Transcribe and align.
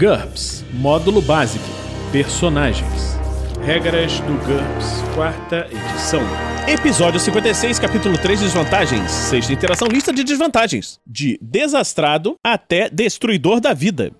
GURPS 0.00 0.64
Módulo 0.72 1.20
Básico 1.20 1.62
Personagens 2.10 3.18
Regras 3.62 4.18
do 4.20 4.32
GURPS, 4.46 5.02
quarta 5.14 5.68
edição. 5.70 6.22
Episódio 6.66 7.20
56, 7.20 7.78
capítulo 7.78 8.16
3, 8.16 8.40
desvantagens. 8.40 9.10
Sexta 9.10 9.52
interação, 9.52 9.86
lista 9.86 10.10
de 10.10 10.24
desvantagens. 10.24 10.98
De 11.06 11.38
desastrado 11.42 12.36
até 12.42 12.88
destruidor 12.88 13.60
da 13.60 13.74
vida. 13.74 14.10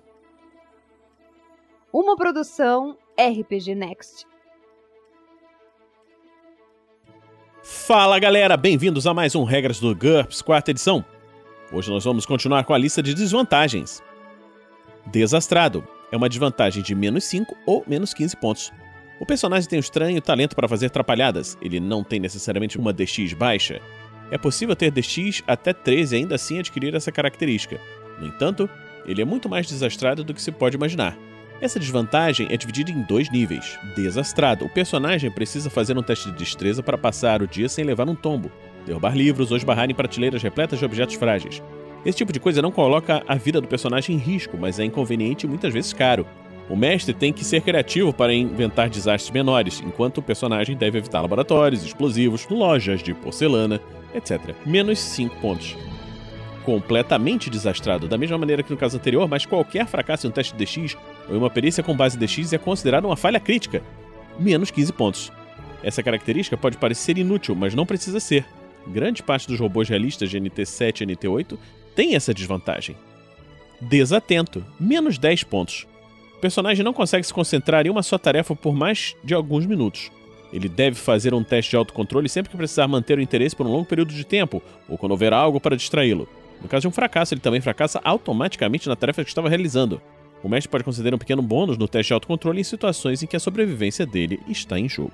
Uma 1.91 2.15
produção 2.15 2.95
RPG 3.19 3.73
Next. 3.73 4.27
Fala 7.63 8.19
galera, 8.19 8.55
bem-vindos 8.55 9.07
a 9.07 9.15
mais 9.15 9.33
um 9.33 9.43
Regras 9.43 9.79
do 9.79 9.95
GURPS, 9.95 10.43
quarta 10.43 10.69
edição. 10.69 11.03
Hoje 11.73 11.89
nós 11.89 12.03
vamos 12.03 12.27
continuar 12.27 12.65
com 12.65 12.73
a 12.75 12.77
lista 12.77 13.01
de 13.01 13.15
desvantagens. 13.15 14.03
Desastrado 15.07 15.83
é 16.11 16.17
uma 16.17 16.29
desvantagem 16.29 16.83
de 16.83 16.93
menos 16.93 17.23
5 17.23 17.55
ou 17.65 17.83
menos 17.87 18.13
15 18.13 18.37
pontos. 18.37 18.71
O 19.19 19.25
personagem 19.25 19.69
tem 19.69 19.77
um 19.77 19.81
estranho 19.81 20.21
talento 20.21 20.55
para 20.55 20.67
fazer 20.67 20.87
atrapalhadas, 20.87 21.57
ele 21.61 21.79
não 21.79 22.03
tem 22.03 22.19
necessariamente 22.19 22.77
uma 22.77 22.91
DX 22.91 23.33
baixa. 23.33 23.79
É 24.31 24.37
possível 24.37 24.75
ter 24.75 24.91
DX 24.91 25.43
até 25.45 25.73
13 25.73 26.15
e 26.15 26.19
ainda 26.19 26.35
assim 26.35 26.59
adquirir 26.59 26.95
essa 26.95 27.11
característica. 27.11 27.79
No 28.19 28.27
entanto, 28.27 28.69
ele 29.05 29.21
é 29.21 29.25
muito 29.25 29.49
mais 29.49 29.67
desastrado 29.67 30.23
do 30.23 30.33
que 30.33 30.41
se 30.41 30.51
pode 30.51 30.75
imaginar. 30.75 31.17
Essa 31.61 31.79
desvantagem 31.79 32.47
é 32.49 32.57
dividida 32.57 32.89
em 32.89 33.03
dois 33.03 33.29
níveis. 33.29 33.77
Desastrado. 33.95 34.65
O 34.65 34.69
personagem 34.69 35.29
precisa 35.29 35.69
fazer 35.69 35.95
um 35.95 36.01
teste 36.01 36.31
de 36.31 36.37
destreza 36.37 36.81
para 36.81 36.97
passar 36.97 37.43
o 37.43 37.47
dia 37.47 37.69
sem 37.69 37.85
levar 37.85 38.09
um 38.09 38.15
tombo, 38.15 38.51
derrubar 38.85 39.15
livros 39.15 39.51
ou 39.51 39.57
esbarrar 39.57 39.89
em 39.89 39.93
prateleiras 39.93 40.41
repletas 40.41 40.79
de 40.79 40.85
objetos 40.85 41.15
frágeis. 41.15 41.61
Esse 42.05 42.17
tipo 42.17 42.33
de 42.33 42.39
coisa 42.39 42.61
não 42.61 42.71
coloca 42.71 43.23
a 43.27 43.35
vida 43.35 43.61
do 43.61 43.67
personagem 43.67 44.15
em 44.15 44.19
risco, 44.19 44.57
mas 44.59 44.79
é 44.79 44.85
inconveniente 44.85 45.45
e 45.45 45.49
muitas 45.49 45.71
vezes 45.71 45.93
caro. 45.93 46.25
O 46.67 46.75
mestre 46.75 47.13
tem 47.13 47.31
que 47.31 47.43
ser 47.43 47.61
criativo 47.61 48.11
para 48.13 48.33
inventar 48.33 48.89
desastres 48.89 49.31
menores, 49.31 49.83
enquanto 49.85 50.19
o 50.19 50.21
personagem 50.21 50.75
deve 50.75 50.97
evitar 50.97 51.21
laboratórios, 51.21 51.83
explosivos, 51.83 52.47
lojas 52.49 53.03
de 53.03 53.13
porcelana, 53.13 53.79
etc. 54.15 54.55
Menos 54.65 54.97
5 54.99 55.35
pontos. 55.41 55.75
Completamente 56.63 57.49
desastrado, 57.49 58.07
da 58.07 58.17
mesma 58.17 58.37
maneira 58.37 58.63
que 58.63 58.71
no 58.71 58.77
caso 58.77 58.97
anterior, 58.97 59.27
mas 59.27 59.45
qualquer 59.45 59.85
fracasso 59.85 60.25
em 60.25 60.29
um 60.29 60.33
teste 60.33 60.55
DX 60.55 60.97
ou 61.27 61.35
em 61.35 61.37
uma 61.37 61.49
perícia 61.49 61.83
com 61.83 61.95
base 61.95 62.17
DX 62.17 62.53
é 62.53 62.57
considerado 62.57 63.05
uma 63.05 63.17
falha 63.17 63.39
crítica. 63.39 63.83
Menos 64.39 64.71
15 64.71 64.93
pontos. 64.93 65.31
Essa 65.83 66.01
característica 66.01 66.55
pode 66.55 66.77
parecer 66.77 67.17
inútil, 67.17 67.55
mas 67.55 67.75
não 67.75 67.85
precisa 67.85 68.19
ser. 68.19 68.45
Grande 68.87 69.21
parte 69.21 69.47
dos 69.47 69.59
robôs 69.59 69.89
realistas 69.89 70.29
de 70.29 70.39
NT7 70.39 71.01
e 71.01 71.05
NT8 71.05 71.57
tem 71.95 72.15
essa 72.15 72.33
desvantagem. 72.33 72.95
Desatento, 73.79 74.63
menos 74.79 75.17
10 75.17 75.43
pontos. 75.43 75.87
O 76.37 76.41
personagem 76.41 76.83
não 76.83 76.93
consegue 76.93 77.25
se 77.25 77.33
concentrar 77.33 77.85
em 77.85 77.89
uma 77.89 78.03
só 78.03 78.17
tarefa 78.17 78.55
por 78.55 78.73
mais 78.73 79.15
de 79.23 79.33
alguns 79.33 79.65
minutos. 79.65 80.11
Ele 80.53 80.67
deve 80.67 80.95
fazer 80.95 81.33
um 81.33 81.43
teste 81.43 81.71
de 81.71 81.77
autocontrole 81.77 82.27
sempre 82.27 82.49
que 82.49 82.57
precisar 82.57 82.87
manter 82.87 83.17
o 83.17 83.21
interesse 83.21 83.55
por 83.55 83.65
um 83.65 83.71
longo 83.71 83.85
período 83.85 84.13
de 84.13 84.23
tempo, 84.23 84.61
ou 84.87 84.97
quando 84.97 85.11
houver 85.11 85.33
algo 85.33 85.59
para 85.59 85.77
distraí-lo. 85.77 86.27
No 86.61 86.67
caso 86.67 86.81
de 86.81 86.87
um 86.87 86.91
fracasso, 86.91 87.33
ele 87.33 87.41
também 87.41 87.61
fracassa 87.61 88.01
automaticamente 88.03 88.87
na 88.87 88.95
tarefa 88.95 89.23
que 89.23 89.29
estava 89.29 89.49
realizando. 89.49 90.01
O 90.43 90.49
mestre 90.49 90.69
pode 90.69 90.83
conceder 90.83 91.13
um 91.13 91.17
pequeno 91.17 91.41
bônus 91.41 91.77
no 91.77 91.87
teste 91.87 92.09
de 92.09 92.13
autocontrole 92.13 92.59
em 92.59 92.63
situações 92.63 93.21
em 93.21 93.27
que 93.27 93.35
a 93.35 93.39
sobrevivência 93.39 94.05
dele 94.05 94.39
está 94.47 94.79
em 94.79 94.89
jogo. 94.89 95.13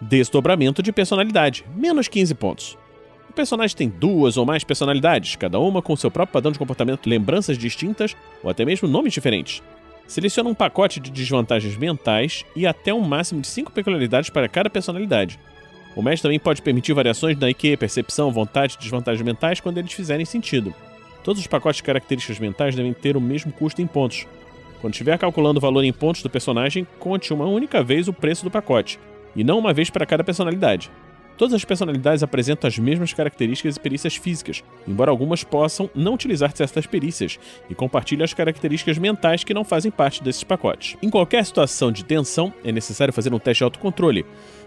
Desdobramento 0.00 0.82
de 0.82 0.92
personalidade, 0.92 1.64
menos 1.74 2.08
15 2.08 2.34
pontos. 2.34 2.78
O 3.32 3.34
personagem 3.34 3.74
tem 3.74 3.88
duas 3.88 4.36
ou 4.36 4.44
mais 4.44 4.62
personalidades, 4.62 5.36
cada 5.36 5.58
uma 5.58 5.80
com 5.80 5.96
seu 5.96 6.10
próprio 6.10 6.34
padrão 6.34 6.52
de 6.52 6.58
comportamento, 6.58 7.08
lembranças 7.08 7.56
distintas 7.56 8.14
ou 8.44 8.50
até 8.50 8.62
mesmo 8.62 8.86
nomes 8.86 9.10
diferentes. 9.10 9.62
Seleciona 10.06 10.50
um 10.50 10.54
pacote 10.54 11.00
de 11.00 11.10
desvantagens 11.10 11.74
mentais 11.74 12.44
e 12.54 12.66
até 12.66 12.92
um 12.92 13.00
máximo 13.00 13.40
de 13.40 13.46
5 13.46 13.72
peculiaridades 13.72 14.28
para 14.28 14.50
cada 14.50 14.68
personalidade. 14.68 15.40
O 15.96 16.02
mestre 16.02 16.24
também 16.24 16.38
pode 16.38 16.60
permitir 16.60 16.92
variações 16.92 17.38
na 17.38 17.48
IQ, 17.48 17.78
percepção, 17.78 18.30
vontade 18.30 18.74
e 18.74 18.82
desvantagens 18.82 19.24
mentais 19.24 19.60
quando 19.60 19.78
eles 19.78 19.94
fizerem 19.94 20.26
sentido. 20.26 20.74
Todos 21.24 21.40
os 21.40 21.46
pacotes 21.46 21.78
de 21.78 21.84
características 21.84 22.38
mentais 22.38 22.74
devem 22.74 22.92
ter 22.92 23.16
o 23.16 23.20
mesmo 23.20 23.50
custo 23.50 23.80
em 23.80 23.86
pontos. 23.86 24.26
Quando 24.82 24.92
estiver 24.92 25.16
calculando 25.16 25.56
o 25.56 25.62
valor 25.62 25.82
em 25.84 25.92
pontos 25.92 26.22
do 26.22 26.28
personagem, 26.28 26.86
conte 26.98 27.32
uma 27.32 27.46
única 27.46 27.82
vez 27.82 28.08
o 28.08 28.12
preço 28.12 28.44
do 28.44 28.50
pacote, 28.50 29.00
e 29.34 29.42
não 29.42 29.58
uma 29.58 29.72
vez 29.72 29.88
para 29.88 30.04
cada 30.04 30.22
personalidade. 30.22 30.90
Todas 31.36 31.54
as 31.54 31.64
personalidades 31.64 32.22
apresentam 32.22 32.68
as 32.68 32.78
mesmas 32.78 33.12
características 33.12 33.76
e 33.76 33.80
perícias 33.80 34.16
físicas, 34.16 34.62
embora 34.86 35.10
algumas 35.10 35.42
possam 35.42 35.90
não 35.94 36.14
utilizar 36.14 36.54
certas 36.54 36.86
perícias 36.86 37.38
e 37.68 37.74
compartilham 37.74 38.24
as 38.24 38.34
características 38.34 38.98
mentais 38.98 39.44
que 39.44 39.54
não 39.54 39.64
fazem 39.64 39.90
parte 39.90 40.22
desses 40.22 40.44
pacotes. 40.44 40.96
Em 41.02 41.10
qualquer 41.10 41.44
situação 41.44 41.90
de 41.90 42.04
tensão, 42.04 42.52
é 42.64 42.70
necessário 42.70 43.12
fazer 43.12 43.32
um 43.34 43.38
teste 43.38 43.60
de 43.60 43.64
autocontrole, 43.64 44.26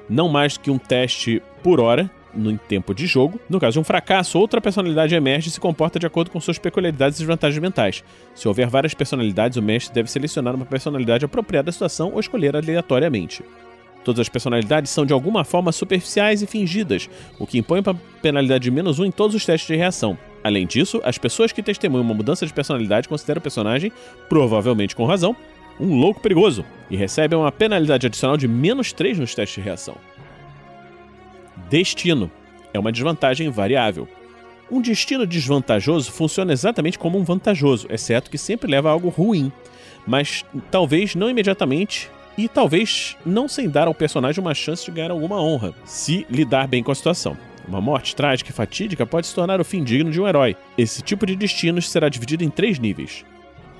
não 0.09 0.27
mais 0.27 0.57
que 0.57 0.71
um 0.71 0.77
teste 0.77 1.41
por 1.63 1.79
hora, 1.79 2.09
no 2.35 2.57
tempo 2.57 2.93
de 2.93 3.07
jogo. 3.07 3.39
No 3.49 3.59
caso 3.59 3.73
de 3.73 3.79
um 3.79 3.83
fracasso, 3.83 4.37
outra 4.37 4.59
personalidade 4.59 5.15
emerge 5.15 5.47
e 5.47 5.51
se 5.51 5.59
comporta 5.59 5.97
de 5.97 6.05
acordo 6.05 6.29
com 6.29 6.39
suas 6.39 6.59
peculiaridades 6.59 7.17
e 7.17 7.21
desvantagens 7.21 7.61
mentais. 7.61 8.03
Se 8.35 8.47
houver 8.47 8.67
várias 8.67 8.93
personalidades, 8.93 9.57
o 9.57 9.61
mestre 9.61 9.93
deve 9.93 10.11
selecionar 10.11 10.53
uma 10.53 10.65
personalidade 10.65 11.25
apropriada 11.25 11.69
à 11.69 11.73
situação 11.73 12.11
ou 12.13 12.19
escolher 12.19 12.55
aleatoriamente. 12.55 13.43
Todas 14.05 14.19
as 14.19 14.29
personalidades 14.29 14.91
são 14.91 15.03
de 15.03 15.11
alguma 15.11 15.43
forma 15.43 15.71
superficiais 15.71 16.43
e 16.43 16.45
fingidas, 16.45 17.09
o 17.39 17.47
que 17.47 17.57
impõe 17.57 17.79
uma 17.79 17.99
penalidade 18.21 18.65
de 18.65 18.71
menos 18.71 18.99
um 18.99 19.05
em 19.05 19.09
todos 19.09 19.35
os 19.35 19.43
testes 19.43 19.67
de 19.67 19.75
reação. 19.75 20.15
Além 20.43 20.67
disso, 20.67 21.01
as 21.03 21.17
pessoas 21.17 21.51
que 21.51 21.63
testemunham 21.63 22.05
uma 22.05 22.13
mudança 22.13 22.45
de 22.45 22.53
personalidade 22.53 23.09
consideram 23.09 23.39
o 23.39 23.41
personagem, 23.41 23.91
provavelmente 24.29 24.95
com 24.95 25.05
razão, 25.05 25.35
um 25.79 25.95
louco 25.95 26.21
perigoso 26.21 26.63
e 26.87 26.95
recebem 26.95 27.37
uma 27.37 27.51
penalidade 27.51 28.05
adicional 28.05 28.37
de 28.37 28.47
menos 28.47 28.93
3 28.93 29.17
nos 29.17 29.33
testes 29.33 29.55
de 29.55 29.61
reação. 29.61 29.97
Destino 31.67 32.29
é 32.71 32.79
uma 32.79 32.91
desvantagem 32.91 33.49
variável. 33.49 34.07
Um 34.69 34.81
destino 34.81 35.25
desvantajoso 35.25 36.11
funciona 36.11 36.53
exatamente 36.53 36.99
como 36.99 37.17
um 37.17 37.23
vantajoso, 37.23 37.87
exceto 37.89 38.29
que 38.29 38.37
sempre 38.37 38.69
leva 38.69 38.89
a 38.89 38.91
algo 38.91 39.09
ruim, 39.09 39.51
mas 40.05 40.45
talvez 40.69 41.15
não 41.15 41.27
imediatamente 41.27 42.09
e 42.37 42.47
talvez 42.47 43.15
não 43.25 43.47
sem 43.47 43.69
dar 43.69 43.87
ao 43.87 43.93
personagem 43.93 44.41
uma 44.41 44.53
chance 44.53 44.85
de 44.85 44.91
ganhar 44.91 45.11
alguma 45.11 45.41
honra, 45.41 45.73
se 45.85 46.25
lidar 46.29 46.67
bem 46.67 46.83
com 46.83 46.91
a 46.91 46.95
situação. 46.95 47.37
Uma 47.67 47.81
morte 47.81 48.15
trágica 48.15 48.51
e 48.51 48.53
fatídica 48.53 49.05
pode 49.05 49.27
se 49.27 49.33
tornar 49.33 49.59
o 49.59 49.65
fim 49.65 49.83
digno 49.83 50.11
de 50.11 50.21
um 50.21 50.27
herói. 50.27 50.55
Esse 50.77 51.01
tipo 51.01 51.25
de 51.25 51.35
destinos 51.35 51.89
será 51.89 52.09
dividido 52.09 52.43
em 52.43 52.49
três 52.49 52.77
níveis. 52.77 53.25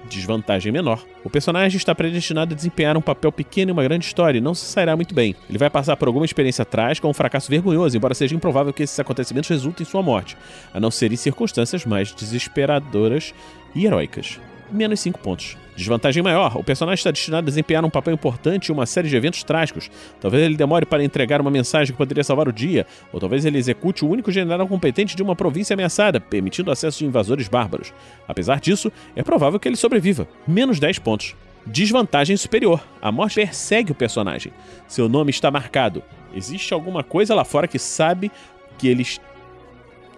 Desvantagem 0.10 0.72
menor. 0.72 1.04
O 1.24 1.30
personagem 1.30 1.78
está 1.78 1.94
predestinado 1.94 2.54
a 2.54 2.56
desempenhar 2.56 2.96
um 2.96 3.02
papel 3.02 3.32
pequeno 3.32 3.72
em 3.72 3.74
uma 3.74 3.84
grande 3.84 4.06
história 4.06 4.38
e 4.38 4.42
não 4.42 4.54
se 4.54 4.66
sairá 4.66 4.96
muito 4.96 5.14
bem. 5.14 5.36
Ele 5.50 5.58
vai 5.58 5.70
passar 5.70 5.98
por 5.98 6.08
alguma 6.08 6.26
experiência 6.26 6.64
trágica 6.64 7.08
ou 7.08 7.12
um 7.12 7.14
fracasso 7.14 7.50
vergonhoso, 7.50 7.98
embora 7.98 8.14
seja 8.14 8.36
improvável 8.36 8.74
que 8.74 8.84
esses 8.84 9.00
acontecimentos 9.00 9.50
resultem 9.50 9.84
em 9.84 9.90
sua 9.90 10.04
morte, 10.04 10.38
a 10.74 10.80
não 10.80 10.92
ser 10.92 11.12
em 11.12 11.16
circunstâncias 11.16 11.86
mais 11.86 12.12
desesperadoras 12.12 13.34
e 13.74 13.86
heróicas 13.86 14.40
menos 14.72 15.00
5 15.00 15.20
pontos. 15.20 15.58
Desvantagem 15.76 16.24
maior: 16.24 16.56
o 16.58 16.64
personagem 16.64 17.00
está 17.00 17.12
destinado 17.12 17.46
a 17.46 17.50
desempenhar 17.50 17.84
um 17.84 17.90
papel 17.90 18.14
importante 18.14 18.70
em 18.70 18.74
uma 18.74 18.86
série 18.86 19.10
de 19.10 19.16
eventos 19.16 19.44
trágicos. 19.44 19.90
Talvez 20.22 20.44
ele 20.44 20.56
demore 20.56 20.86
para 20.86 21.04
entregar 21.04 21.42
uma 21.42 21.52
mensagem 21.52 21.92
que 21.92 21.98
poderia 21.98 22.24
salvar 22.24 22.48
o 22.48 22.54
dia, 22.54 22.88
ou 23.12 23.20
talvez 23.20 23.44
ele 23.46 23.58
execute 23.58 24.06
o 24.06 24.10
único 24.10 24.32
general 24.32 24.68
competente 24.68 25.16
de 25.16 25.24
uma 25.24 25.36
província 25.36 25.74
ameaçada, 25.74 26.20
permitindo 26.20 26.72
acesso 26.72 27.00
de 27.00 27.06
invasores 27.06 27.48
bárbaros. 27.48 27.94
Apesar 28.28 28.60
disso, 28.60 28.92
é 29.16 29.24
provável 29.24 29.60
que 29.60 29.68
ele 29.68 29.76
sobreviva. 29.76 30.28
Menos 30.48 30.80
10 30.80 31.00
pontos. 31.00 31.36
Desvantagem 31.66 32.38
superior: 32.38 32.82
a 33.02 33.12
morte 33.12 33.36
persegue 33.36 33.92
o 33.92 33.96
personagem. 33.96 34.54
Seu 34.88 35.10
nome 35.10 35.32
está 35.32 35.52
marcado. 35.52 36.04
Existe 36.34 36.74
alguma 36.74 37.04
coisa 37.04 37.34
lá 37.34 37.44
fora 37.44 37.68
que 37.68 37.80
sabe 37.80 38.32
que 38.78 38.88
ele 38.88 39.06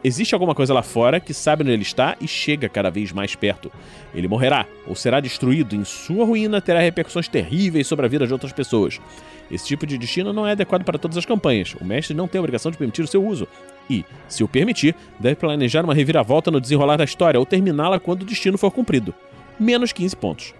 Existe 0.04 0.34
alguma 0.34 0.54
coisa 0.54 0.74
lá 0.74 0.84
fora 0.84 1.20
que 1.20 1.34
sabe 1.34 1.64
onde 1.64 1.72
ele 1.72 1.82
está 1.82 2.16
e 2.22 2.28
chega 2.28 2.70
cada 2.70 2.90
vez 2.90 3.12
mais 3.12 3.36
perto. 3.36 3.72
Ele 4.14 4.28
morrerá 4.28 4.66
ou 4.86 4.96
será 4.96 5.20
destruído. 5.20 5.76
Em 5.76 5.84
sua 5.84 6.24
ruína 6.24 6.62
terá 6.62 6.80
repercussões 6.80 7.28
terríveis 7.28 7.88
sobre 7.88 8.06
a 8.06 8.10
vida 8.10 8.28
de 8.28 8.34
outras 8.34 8.54
pessoas. 8.54 9.02
Esse 9.50 9.66
tipo 9.66 9.88
de 9.88 9.98
destino 9.98 10.32
não 10.32 10.46
é 10.46 10.52
adequado 10.52 10.84
para 10.84 11.00
todas 11.00 11.18
as 11.18 11.26
campanhas. 11.26 11.76
O 11.80 11.86
mestre 11.86 12.16
não 12.16 12.28
tem 12.28 12.38
a 12.38 12.42
obrigação 12.42 12.72
de 12.72 12.78
permitir 12.78 13.02
o 13.02 13.08
seu 13.08 13.26
uso. 13.26 13.48
E, 13.90 14.06
se 14.28 14.44
o 14.44 14.48
permitir, 14.48 14.96
deve 15.20 15.36
planejar 15.36 15.84
uma 15.84 15.94
reviravolta 15.94 16.52
no 16.52 16.62
desenrolar 16.62 16.98
da 16.98 17.04
história 17.04 17.40
ou 17.40 17.46
terminá-la 17.46 18.00
quando 18.00 18.22
o 18.22 18.26
destino 18.26 18.58
for 18.58 18.72
cumprido. 18.72 19.14
Menos 19.60 19.92
15 19.92 20.16
pontos. 20.16 20.54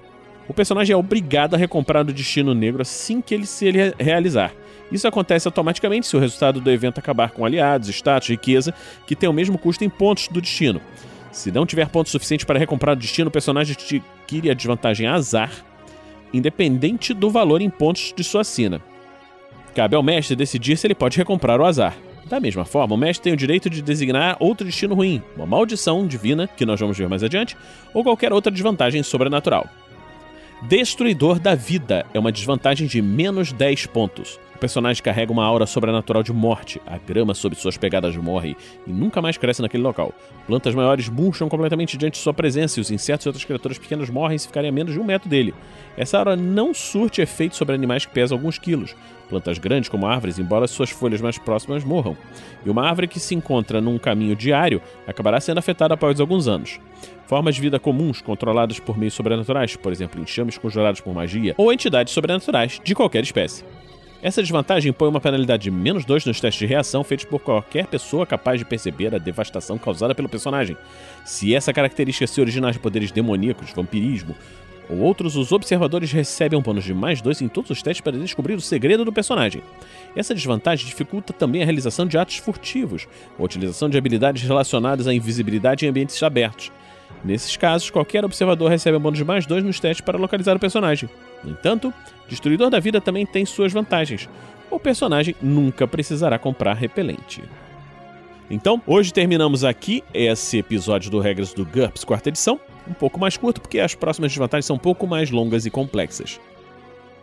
O 0.48 0.54
personagem 0.54 0.94
é 0.94 0.98
obrigado 0.98 1.54
a 1.54 1.58
recomprar 1.58 2.04
o 2.04 2.14
destino 2.14 2.54
negro 2.54 2.82
assim 2.82 3.22
que 3.22 3.36
ele 3.36 3.46
se 3.46 3.70
realizar. 4.00 4.54
Isso 4.92 5.08
acontece 5.08 5.48
automaticamente 5.48 6.08
se 6.08 6.16
o 6.16 6.20
resultado 6.20 6.62
do 6.62 6.72
evento 6.72 7.00
acabar 7.00 7.32
com 7.32 7.46
aliados, 7.46 7.90
status, 7.90 8.30
riqueza, 8.30 8.74
que 9.06 9.16
tem 9.16 9.28
o 9.28 9.34
mesmo 9.34 9.58
custo 9.58 9.84
em 9.84 9.90
pontos 9.90 10.28
do 10.30 10.42
destino. 10.42 10.82
Se 11.32 11.52
não 11.52 11.66
tiver 11.66 11.90
pontos 11.90 12.12
suficientes 12.12 12.46
para 12.46 12.58
recomprar 12.58 12.96
o 12.96 13.00
destino, 13.00 13.28
o 13.28 13.32
personagem 13.32 13.76
adquire 13.76 14.50
a 14.50 14.54
desvantagem 14.54 15.08
azar, 15.08 15.52
independente 16.34 17.14
do 17.14 17.30
valor 17.30 17.62
em 17.62 17.70
pontos 17.70 18.14
de 18.16 18.24
sua 18.24 18.44
sina. 18.44 18.82
Cabe 19.76 19.96
ao 19.96 20.02
mestre 20.02 20.36
decidir 20.36 20.78
se 20.78 20.88
ele 20.88 20.96
pode 20.96 21.18
recomprar 21.18 21.60
o 21.62 21.66
azar. 21.66 21.96
Da 22.26 22.40
mesma 22.40 22.66
forma, 22.66 22.96
o 22.96 22.98
mestre 22.98 23.26
tem 23.26 23.34
o 23.34 23.38
direito 23.38 23.70
de 23.70 23.82
designar 23.82 24.36
outro 24.40 24.66
destino 24.66 24.96
ruim, 24.96 25.22
uma 25.36 25.46
maldição 25.46 26.06
divina, 26.06 26.48
que 26.48 26.66
nós 26.66 26.80
vamos 26.80 26.98
ver 26.98 27.08
mais 27.08 27.24
adiante, 27.24 27.56
ou 27.94 28.04
qualquer 28.04 28.34
outra 28.34 28.52
desvantagem 28.52 29.04
sobrenatural. 29.04 29.70
Destruidor 30.64 31.40
da 31.40 31.54
Vida 31.54 32.06
é 32.14 32.20
uma 32.20 32.32
desvantagem 32.32 32.88
de 32.88 33.02
menos 33.02 33.54
10 33.54 33.86
pontos. 33.86 34.40
O 34.58 34.60
personagem 34.60 35.04
carrega 35.04 35.32
uma 35.32 35.46
aura 35.46 35.68
sobrenatural 35.68 36.24
de 36.24 36.34
morte. 36.34 36.82
A 36.88 36.98
grama 36.98 37.36
sob 37.36 37.56
suas 37.56 37.78
pegadas 37.78 38.18
morre 38.18 38.58
e 38.88 38.92
nunca 38.92 39.22
mais 39.22 39.38
cresce 39.38 39.62
naquele 39.62 39.84
local. 39.84 40.12
Plantas 40.48 40.74
maiores 40.74 41.08
murcham 41.10 41.48
completamente 41.48 41.96
diante 41.96 42.14
de 42.14 42.22
sua 42.22 42.34
presença 42.34 42.80
e 42.80 42.82
os 42.82 42.90
insetos 42.90 43.24
e 43.24 43.30
outras 43.30 43.46
criaturas 43.46 43.78
pequenas 43.78 44.10
morrem 44.10 44.36
se 44.36 44.48
ficarem 44.48 44.72
a 44.72 44.74
menos 44.74 44.94
de 44.94 45.00
um 45.00 45.04
metro 45.04 45.30
dele. 45.30 45.54
Essa 45.96 46.18
aura 46.18 46.36
não 46.36 46.74
surte 46.74 47.22
efeito 47.22 47.56
sobre 47.56 47.76
animais 47.76 48.08
que 48.08 48.12
pesam 48.12 48.36
alguns 48.36 48.58
quilos. 48.58 48.96
Plantas 49.30 49.60
grandes 49.60 49.90
como 49.90 50.08
árvores, 50.08 50.40
embora 50.40 50.66
suas 50.66 50.90
folhas 50.90 51.22
mais 51.22 51.38
próximas 51.38 51.84
morram. 51.84 52.18
E 52.66 52.70
uma 52.72 52.84
árvore 52.84 53.08
que 53.08 53.20
se 53.20 53.36
encontra 53.36 53.80
num 53.80 54.00
caminho 54.00 54.36
diário 54.36 54.82
acabará 55.06 55.40
sendo 55.40 55.60
afetada 55.60 55.94
após 55.94 56.20
alguns 56.20 56.48
anos. 56.48 56.80
Formas 57.28 57.54
de 57.54 57.62
vida 57.62 57.80
comuns 57.80 58.22
controladas 58.22 58.80
por 58.80 58.98
meios 58.98 59.14
sobrenaturais, 59.14 59.76
por 59.76 59.92
exemplo, 59.92 60.20
enxames 60.20 60.58
conjurados 60.58 61.00
por 61.00 61.14
magia, 61.14 61.54
ou 61.58 61.72
entidades 61.72 62.12
sobrenaturais 62.12 62.82
de 62.84 62.96
qualquer 62.96 63.22
espécie. 63.22 63.64
Essa 64.22 64.42
desvantagem 64.42 64.90
impõe 64.90 65.10
uma 65.10 65.22
penalidade 65.22 65.64
de 65.64 65.72
menos 65.72 66.04
2 66.04 66.26
nos 66.26 66.42
testes 66.42 66.60
de 66.60 66.66
reação 66.66 67.04
feitos 67.04 67.26
por 67.26 67.40
qualquer 67.40 67.86
pessoa 67.86 68.26
capaz 68.26 68.60
de 68.60 68.66
perceber 68.66 69.14
a 69.14 69.20
devastação 69.20 69.78
causada 69.78 70.16
pelo 70.16 70.28
personagem. 70.28 70.76
Se 71.24 71.54
essa 71.54 71.72
característica 71.72 72.26
se 72.26 72.42
originar 72.42 72.72
de 72.72 72.80
poderes 72.80 73.12
demoníacos, 73.12 73.72
vampirismo 73.74 74.36
ou 74.90 75.00
outros, 75.00 75.36
os 75.36 75.52
observadores 75.52 76.12
recebem 76.12 76.58
um 76.58 76.62
bônus 76.62 76.84
de 76.84 76.94
mais 76.94 77.22
2 77.22 77.42
em 77.42 77.48
todos 77.48 77.70
os 77.70 77.84
testes 77.84 78.02
para 78.02 78.18
descobrir 78.18 78.56
o 78.56 78.62
segredo 78.62 79.06
do 79.06 79.14
personagem. 79.14 79.62
Essa 80.16 80.34
desvantagem 80.34 80.88
dificulta 80.88 81.32
também 81.32 81.62
a 81.62 81.66
realização 81.66 82.08
de 82.08 82.18
atos 82.18 82.38
furtivos, 82.38 83.08
a 83.38 83.44
utilização 83.44 83.88
de 83.88 83.98
habilidades 83.98 84.42
relacionadas 84.44 85.06
à 85.08 85.14
invisibilidade 85.14 85.86
em 85.86 85.90
ambientes 85.90 86.22
abertos. 86.24 86.72
Nesses 87.24 87.58
casos, 87.58 87.90
qualquer 87.90 88.24
observador 88.24 88.70
recebe 88.70 88.98
um 88.98 89.00
bônus 89.00 89.18
de 89.18 89.26
mais 89.26 89.46
2 89.46 89.64
nos 89.64 89.80
testes 89.80 90.02
para 90.02 90.18
localizar 90.18 90.56
o 90.56 90.60
personagem. 90.60 91.10
No 91.44 91.52
entanto, 91.52 91.94
Destruidor 92.28 92.70
da 92.70 92.80
Vida 92.80 93.02
também 93.02 93.26
tem 93.26 93.46
suas 93.46 93.74
vantagens. 93.74 94.30
O 94.70 94.80
personagem 94.80 95.36
nunca 95.42 95.88
precisará 95.88 96.38
comprar 96.38 96.74
repelente. 96.74 97.42
Então, 98.50 98.82
hoje 98.88 99.12
terminamos 99.12 99.64
aqui 99.64 100.04
esse 100.14 100.58
episódio 100.58 101.12
do 101.12 101.20
Regras 101.20 101.54
do 101.54 101.66
GURPS, 101.66 102.06
quarta 102.06 102.30
edição. 102.30 102.60
Um 102.88 102.94
pouco 102.94 103.20
mais 103.20 103.36
curto, 103.36 103.60
porque 103.60 103.80
as 103.80 103.94
próximas 103.94 104.32
desvantagens 104.32 104.66
são 104.66 104.78
um 104.78 104.80
pouco 104.80 105.06
mais 105.06 105.30
longas 105.30 105.66
e 105.66 105.70
complexas. 105.70 106.40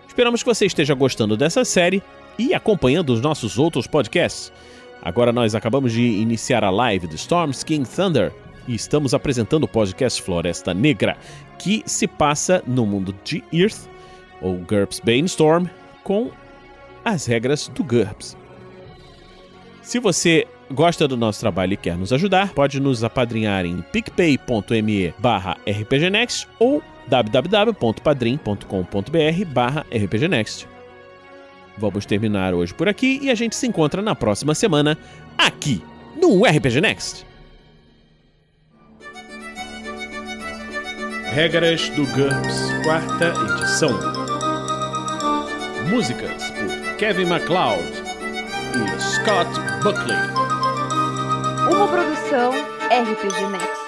Esperamos 0.06 0.42
que 0.42 0.48
você 0.48 0.66
esteja 0.66 0.94
gostando 0.94 1.36
dessa 1.36 1.64
série 1.64 2.02
e 2.38 2.52
acompanhando 2.52 3.10
os 3.10 3.20
nossos 3.20 3.58
outros 3.58 3.86
podcasts. 3.86 4.52
Agora 5.02 5.32
nós 5.32 5.54
acabamos 5.54 5.92
de 5.92 6.02
iniciar 6.02 6.62
a 6.62 6.70
live 6.70 7.06
do 7.06 7.14
Storms 7.14 7.64
King 7.64 7.88
Thunder 7.88 8.32
e 8.66 8.74
estamos 8.74 9.14
apresentando 9.14 9.64
o 9.64 9.68
podcast 9.68 10.20
Floresta 10.22 10.74
Negra, 10.74 11.16
que 11.58 11.82
se 11.86 12.06
passa 12.06 12.62
no 12.66 12.86
mundo 12.86 13.14
de 13.24 13.42
Earth, 13.52 13.88
ou 14.40 14.56
GURPS 14.56 15.00
Brainstorm, 15.00 15.66
com 16.02 16.30
as 17.04 17.26
regras 17.26 17.68
do 17.68 17.84
GURPS. 17.84 18.36
Se 19.82 19.98
você 19.98 20.46
gosta 20.70 21.06
do 21.06 21.16
nosso 21.16 21.40
trabalho 21.40 21.74
e 21.74 21.76
quer 21.76 21.96
nos 21.96 22.12
ajudar, 22.12 22.52
pode 22.52 22.80
nos 22.80 23.04
apadrinhar 23.04 23.66
em 23.66 23.82
picpay.me 23.82 25.14
barra 25.18 25.56
rpgnext 25.66 26.48
ou 26.58 26.82
www.padrim.com.br 27.06 29.44
barra 29.52 29.84
rpgnext. 29.90 30.66
Vamos 31.76 32.06
terminar 32.06 32.54
hoje 32.54 32.72
por 32.72 32.88
aqui 32.88 33.18
e 33.20 33.30
a 33.30 33.34
gente 33.34 33.56
se 33.56 33.66
encontra 33.66 34.00
na 34.00 34.14
próxima 34.14 34.54
semana 34.54 34.96
aqui 35.36 35.82
no 36.16 36.44
RPG 36.44 36.80
Next. 36.80 37.33
Regras 41.34 41.88
do 41.90 42.06
GURPS, 42.06 42.70
quarta 42.84 43.34
edição. 43.50 43.90
Músicas 45.90 46.48
por 46.52 46.96
Kevin 46.96 47.24
MacLeod 47.24 47.82
e 48.76 49.00
Scott 49.00 49.50
Buckley. 49.82 50.16
Uma 51.72 51.88
produção 51.88 52.52
RPG 52.88 53.48
Next. 53.50 53.83